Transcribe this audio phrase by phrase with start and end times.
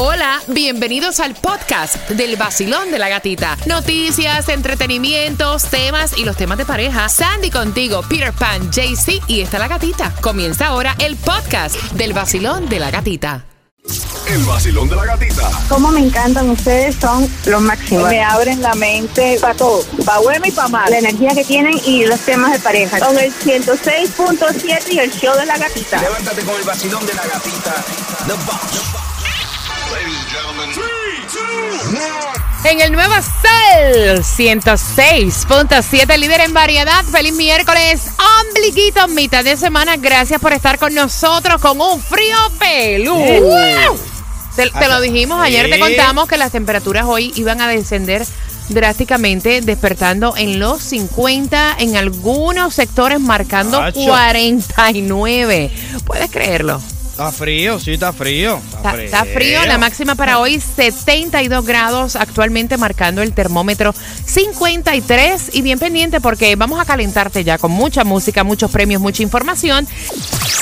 [0.00, 3.58] Hola, bienvenidos al podcast del vacilón de la gatita.
[3.66, 7.08] Noticias, entretenimientos, temas y los temas de pareja.
[7.08, 10.14] Sandy contigo, Peter Pan, JC y está la gatita.
[10.20, 13.44] Comienza ahora el podcast del vacilón de la gatita.
[14.28, 15.50] El vacilón de la gatita.
[15.68, 18.08] Cómo me encantan ustedes, son los máximos.
[18.08, 20.90] Me abren la mente para todo, para bueno y para mal.
[20.92, 23.00] La energía que tienen y los temas de pareja.
[23.00, 26.00] Con el 106.7 y el show de la gatita.
[26.00, 27.84] Levántate con el vacilón de la gatita.
[28.28, 29.07] The Boss.
[32.64, 37.04] En el nuevo Sol 106.7, líder en variedad.
[37.04, 38.08] Feliz miércoles,
[38.42, 39.96] ombliguito, mitad de semana.
[39.96, 43.16] Gracias por estar con nosotros con un frío pelú.
[44.56, 48.26] Te, te lo dijimos, ayer te contamos que las temperaturas hoy iban a descender
[48.68, 54.00] drásticamente, despertando en los 50, en algunos sectores marcando Tacho.
[54.04, 55.70] 49.
[56.04, 56.80] ¿Puedes creerlo?
[57.10, 58.60] Está frío, sí, está frío.
[58.78, 63.92] Está, está frío, la máxima para hoy 72 grados, actualmente marcando el termómetro
[64.26, 69.22] 53 y bien pendiente porque vamos a calentarte ya con mucha música, muchos premios, mucha
[69.22, 69.86] información.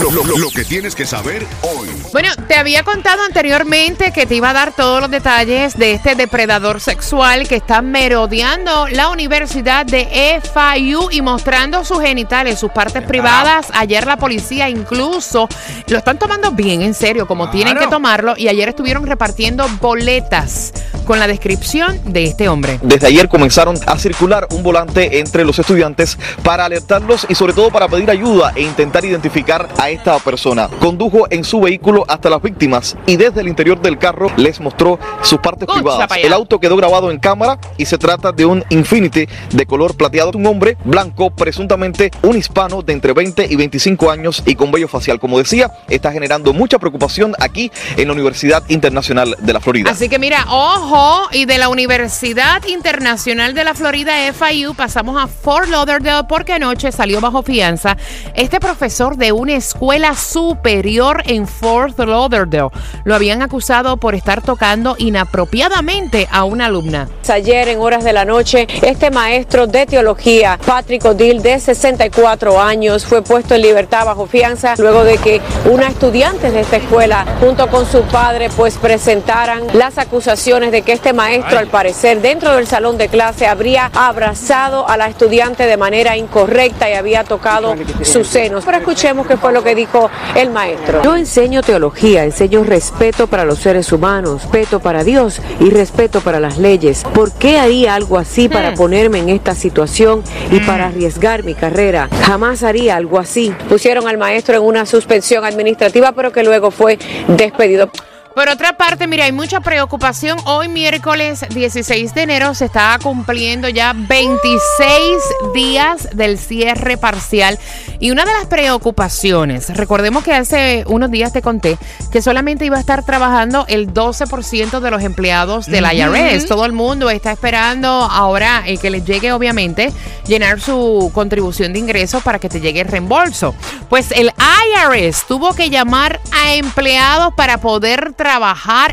[0.00, 1.88] Lo, lo- lo- lo que tienes que saber hoy.
[2.12, 6.14] Bueno, te había contado anteriormente que te iba a dar todos los detalles de este
[6.14, 13.02] depredador sexual que está merodeando la Universidad de FIU y mostrando sus genitales, sus partes
[13.02, 13.66] privadas.
[13.74, 15.48] Ayer la policía incluso
[15.88, 17.90] lo están tomando bien en serio, como tienen que Claro.
[18.36, 20.72] Y ayer estuvieron repartiendo boletas
[21.04, 22.78] con la descripción de este hombre.
[22.82, 27.70] Desde ayer comenzaron a circular un volante entre los estudiantes para alertarlos y sobre todo
[27.70, 30.68] para pedir ayuda e intentar identificar a esta persona.
[30.80, 34.98] Condujo en su vehículo hasta las víctimas y desde el interior del carro les mostró
[35.22, 36.10] sus partes privadas.
[36.18, 40.32] El auto quedó grabado en cámara y se trata de un Infinity de color plateado.
[40.34, 44.88] Un hombre blanco, presuntamente un hispano de entre 20 y 25 años y con vello
[44.88, 45.18] facial.
[45.18, 49.90] Como decía, está generando mucha preocupación aquí en la Universidad Internacional de la Florida.
[49.90, 50.91] Así que mira, ojo,
[51.30, 56.92] y de la Universidad Internacional de la Florida, FIU, pasamos a Fort Lauderdale porque anoche
[56.92, 57.96] salió bajo fianza
[58.34, 62.68] este profesor de una escuela superior en Fort Lauderdale.
[63.04, 67.08] Lo habían acusado por estar tocando inapropiadamente a una alumna.
[67.26, 73.06] Ayer en horas de la noche, este maestro de teología, Patrick Odil, de 64 años,
[73.06, 77.68] fue puesto en libertad bajo fianza luego de que una estudiante de esta escuela, junto
[77.68, 82.66] con su padre, pues presentaran las acusaciones de que este maestro, al parecer, dentro del
[82.66, 88.26] salón de clase, habría abrazado a la estudiante de manera incorrecta y había tocado sus
[88.26, 88.64] senos.
[88.64, 91.02] Pero escuchemos qué fue lo que dijo el maestro.
[91.02, 96.40] Yo enseño teología, enseño respeto para los seres humanos, respeto para Dios y respeto para
[96.40, 97.04] las leyes.
[97.14, 102.08] ¿Por qué haría algo así para ponerme en esta situación y para arriesgar mi carrera?
[102.24, 103.54] Jamás haría algo así.
[103.68, 107.90] Pusieron al maestro en una suspensión administrativa, pero que luego fue despedido.
[108.34, 110.38] Por otra parte, mira, hay mucha preocupación.
[110.46, 115.22] Hoy miércoles 16 de enero se está cumpliendo ya 26
[115.54, 117.58] días del cierre parcial.
[118.00, 121.76] Y una de las preocupaciones, recordemos que hace unos días te conté
[122.10, 126.46] que solamente iba a estar trabajando el 12% de los empleados del IRS.
[126.46, 129.92] Todo el mundo está esperando ahora eh, que les llegue, obviamente,
[130.26, 133.54] llenar su contribución de ingresos para que te llegue el reembolso.
[133.90, 138.21] Pues el IRS tuvo que llamar a empleados para poder trabajar.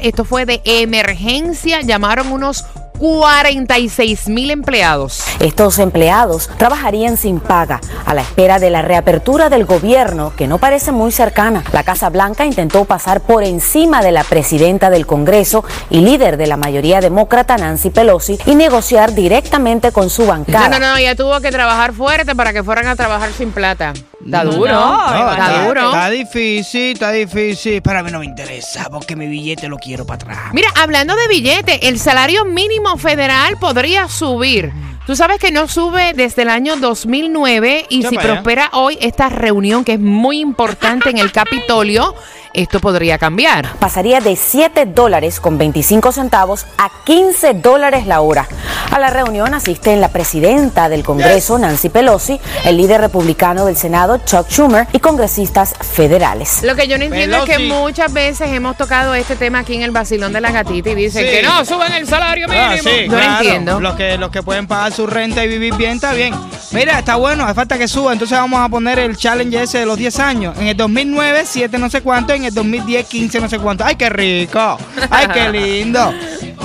[0.02, 1.82] Esto fue de emergencia.
[1.82, 2.66] Llamaron unos
[2.98, 5.24] 46 mil empleados.
[5.40, 10.58] Estos empleados trabajarían sin paga a la espera de la reapertura del gobierno que no
[10.58, 11.64] parece muy cercana.
[11.72, 16.48] La Casa Blanca intentó pasar por encima de la presidenta del Congreso y líder de
[16.48, 20.68] la mayoría demócrata Nancy Pelosi y negociar directamente con su No, bancada.
[20.70, 23.94] no, no, ella tuvo que trabajar fuerte para que fueran a trabajar sin plata.
[24.30, 24.72] Está duro.
[24.72, 25.86] No, está duro.
[25.88, 27.82] Está difícil, está difícil.
[27.82, 30.54] Pero a mí no me interesa porque mi billete lo quiero para atrás.
[30.54, 34.72] Mira, hablando de billete, el salario mínimo federal podría subir.
[35.08, 38.34] Tú sabes que no sube desde el año 2009 y si para allá.
[38.34, 42.14] prospera hoy esta reunión que es muy importante en el Capitolio,
[42.54, 43.76] esto podría cambiar.
[43.80, 48.48] Pasaría de 7 dólares con 25 centavos a 15 dólares la hora.
[48.92, 54.18] A la reunión asisten la presidenta del Congreso, Nancy Pelosi, el líder republicano del Senado,
[54.26, 56.64] Chuck Schumer, y congresistas federales.
[56.64, 59.84] Lo que yo no entiendo es que muchas veces hemos tocado este tema aquí en
[59.84, 61.32] el vacilón de la gatita y dicen Sí.
[61.32, 62.66] que no, suben el salario mínimo.
[62.72, 63.32] Ah, sí, no claro.
[63.38, 63.80] entiendo.
[63.80, 66.34] Los que, los que pueden pagar su renta y vivir bien, está bien.
[66.72, 68.14] Mira, está bueno, hace falta que suba.
[68.14, 70.58] Entonces vamos a poner el challenge ese de los 10 años.
[70.58, 72.39] En el 2009, 7 no sé cuánto.
[72.40, 73.84] En el 2010, 15 no sé cuánto.
[73.84, 74.78] ¡Ay, qué rico!
[75.10, 76.14] ¡Ay, qué lindo!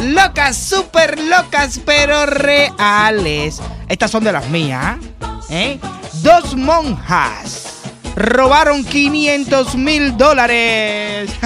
[0.04, 3.60] Locas, súper locas, pero reales.
[3.88, 4.98] Estas son de las mías,
[5.50, 5.80] ¿eh?
[6.22, 7.82] Dos monjas
[8.14, 11.30] robaron 500 mil dólares.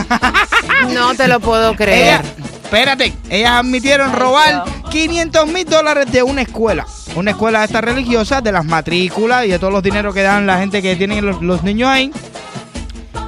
[0.92, 2.20] No te lo puedo creer.
[2.62, 6.86] espérate, ellas admitieron robar 500 mil dólares de una escuela.
[7.16, 10.58] Una escuela esta religiosa, de las matrículas y de todos los dineros que dan la
[10.58, 12.12] gente que tienen los, los niños ahí.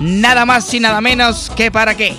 [0.00, 2.16] Nada más y nada menos que para qué.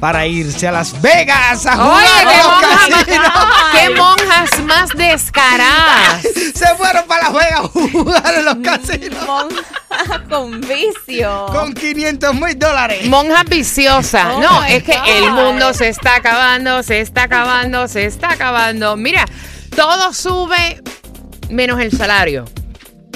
[0.00, 3.34] Para irse a Las Vegas a jugar Oye, a qué los monjas, casinos.
[3.34, 6.22] más, qué monjas más descaradas.
[6.54, 11.46] Se fueron para Las Vegas a jugar en los casinos Monja con vicio.
[11.52, 13.06] con 500 mil dólares.
[13.06, 14.26] Monjas viciosas.
[14.34, 15.06] Oh no, es que God.
[15.08, 18.96] el mundo se está acabando, se está acabando, se está acabando.
[18.96, 19.24] Mira,
[19.76, 20.82] todo sube
[21.48, 22.44] menos el salario.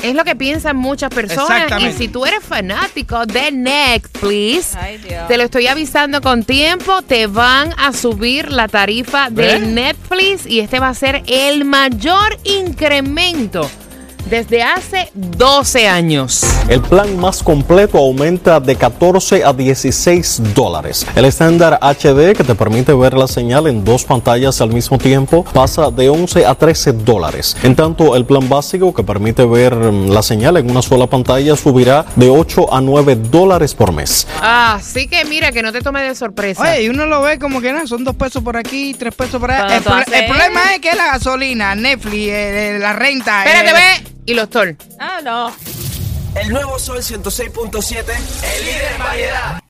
[0.03, 1.83] Es lo que piensan muchas personas.
[1.83, 7.27] Y si tú eres fanático de Netflix, Ay, te lo estoy avisando con tiempo, te
[7.27, 9.59] van a subir la tarifa de ¿Eh?
[9.59, 13.69] Netflix y este va a ser el mayor incremento
[14.29, 16.43] desde hace 12 años.
[16.69, 21.07] El plan más completo aumenta de 14 a 16 dólares.
[21.15, 25.45] El estándar HD, que te permite ver la señal en dos pantallas al mismo tiempo,
[25.45, 27.57] pasa de 11 a 13 dólares.
[27.63, 31.57] En tanto, el plan básico, que permite ver mm, la señal en una sola pantalla,
[31.57, 34.27] subirá de 8 a 9 dólares por mes.
[34.43, 36.63] Así que mira, que no te tome de sorpresa.
[36.63, 39.41] Oye, y uno lo ve como que no, son dos pesos por aquí, tres pesos
[39.41, 39.77] por allá.
[39.77, 39.95] El, pro-
[40.29, 43.45] problema es que la gasolina, Netflix, eh, la renta.
[43.45, 43.75] Espérate, eh,
[44.05, 44.16] ve.
[44.27, 44.77] Y los tol.
[44.99, 45.55] Ah, no.
[46.35, 48.05] El nuevo Sol 106.7,
[48.59, 49.63] el líder en variedad.